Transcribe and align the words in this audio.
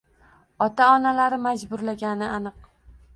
Ota-onalari 0.65 1.39
majburlagani 1.43 2.31
aniq 2.39 2.65